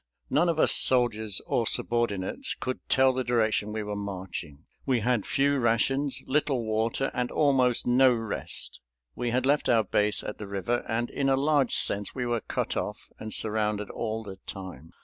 None 0.31 0.49
of 0.49 0.57
us 0.57 0.71
soldiers 0.71 1.41
or 1.45 1.67
subordinates 1.67 2.55
could 2.55 2.79
tell 2.89 3.13
the 3.13 3.23
direction 3.23 3.71
we 3.71 3.83
were 3.83 3.95
marching. 3.95 4.65
We 4.83 5.01
had 5.01 5.27
few 5.27 5.59
rations, 5.59 6.19
little 6.25 6.63
water, 6.65 7.11
and 7.13 7.29
almost 7.29 7.85
no 7.85 8.11
rest. 8.11 8.79
We 9.15 9.29
had 9.29 9.45
left 9.45 9.69
our 9.69 9.83
base 9.83 10.23
at 10.23 10.39
the 10.39 10.47
river, 10.47 10.83
and 10.87 11.11
in 11.11 11.29
a 11.29 11.35
large 11.35 11.75
sense 11.75 12.15
we 12.15 12.25
were 12.25 12.41
cut 12.41 12.75
off 12.75 13.11
and 13.19 13.31
surrounded 13.31 13.91
all 13.91 14.23
the 14.23 14.37
time. 14.47 14.89